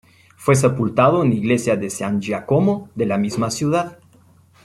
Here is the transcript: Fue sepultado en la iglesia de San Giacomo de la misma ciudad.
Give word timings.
Fue 0.35 0.55
sepultado 0.55 1.21
en 1.21 1.29
la 1.29 1.35
iglesia 1.35 1.75
de 1.75 1.91
San 1.91 2.19
Giacomo 2.19 2.89
de 2.95 3.05
la 3.05 3.19
misma 3.19 3.51
ciudad. 3.51 3.99